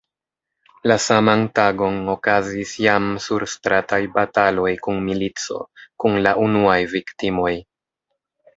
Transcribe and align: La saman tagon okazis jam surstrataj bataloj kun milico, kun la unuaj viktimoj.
La 0.91 0.95
saman 1.07 1.43
tagon 1.59 1.99
okazis 2.13 2.71
jam 2.85 3.11
surstrataj 3.27 4.01
bataloj 4.17 4.73
kun 4.89 4.99
milico, 5.11 5.61
kun 6.05 6.19
la 6.25 6.35
unuaj 6.49 6.83
viktimoj. 6.99 7.57